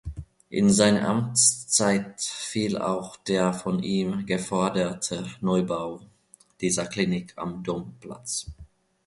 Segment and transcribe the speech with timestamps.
[0.49, 6.01] In seine Amtszeit fiel auch der von ihm geforderte Neubau
[6.59, 8.49] dieser Klinik am Domplatz.